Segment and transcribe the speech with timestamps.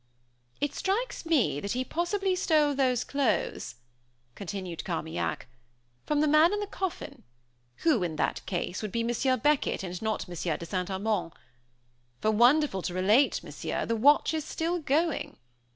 [0.59, 3.75] "It strikes me that he possibly stole these clothes,"
[4.33, 5.45] continued Carmaignac,
[6.07, 7.21] "from the man in the coffin,
[7.85, 10.89] who, in that case, would be Monsieur Beckett, and not Monsieur de St.
[10.89, 11.33] Amand.
[12.19, 15.37] For wonderful to relate, Monsieur, the watch is still going!